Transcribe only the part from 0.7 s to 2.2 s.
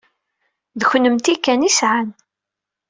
D kennemti kan i sɛan.